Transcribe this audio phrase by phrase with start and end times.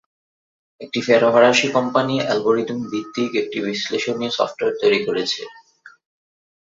[0.81, 5.41] একটি ফরাসি company algorithm ভিত্তিক একটি বিশ্লেষণী সফটওয়্যার তৈরি করেছে।